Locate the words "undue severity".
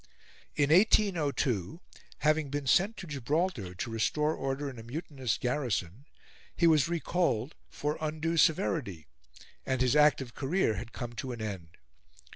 8.01-9.05